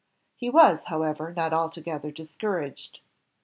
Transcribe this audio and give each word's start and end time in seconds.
He 0.35 0.49
was, 0.49 0.85
however, 0.85 1.31
not 1.31 1.53
alto 1.53 1.79
gether 1.79 2.09
discouraged. 2.09 3.01